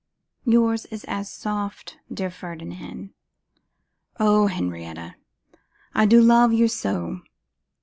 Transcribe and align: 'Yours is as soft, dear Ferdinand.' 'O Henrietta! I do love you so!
'Yours 0.45 0.87
is 0.87 1.03
as 1.03 1.31
soft, 1.31 1.99
dear 2.11 2.31
Ferdinand.' 2.31 3.11
'O 4.19 4.47
Henrietta! 4.47 5.13
I 5.93 6.07
do 6.07 6.19
love 6.19 6.51
you 6.51 6.67
so! 6.67 7.21